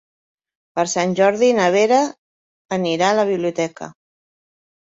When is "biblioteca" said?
3.33-3.93